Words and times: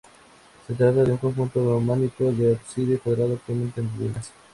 Se 0.65 0.73
trata 0.73 1.03
de 1.03 1.11
un 1.11 1.17
conjunto 1.17 1.63
románico 1.63 2.31
de 2.31 2.55
ábside 2.55 2.97
cuadrado 2.97 3.33
actualmente 3.35 3.81
en 3.81 3.95
ruinas. 3.95 4.31